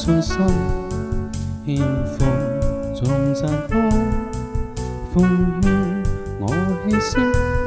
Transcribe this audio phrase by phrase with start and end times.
[0.00, 0.36] 信心，
[1.66, 1.76] 献
[2.16, 3.78] 奉重赞歌，
[5.12, 5.22] 奉
[5.60, 5.70] 献
[6.38, 6.48] 我
[6.88, 7.16] 氣息，